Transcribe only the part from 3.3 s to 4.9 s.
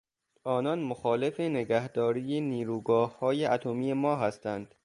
اتمی ما هستند.